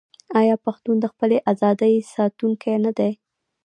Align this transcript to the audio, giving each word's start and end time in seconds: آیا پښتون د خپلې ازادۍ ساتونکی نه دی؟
آیا 0.39 0.55
پښتون 0.65 0.95
د 1.01 1.05
خپلې 1.13 1.37
ازادۍ 1.51 1.95
ساتونکی 2.13 2.75
نه 2.85 2.91
دی؟ 2.97 3.11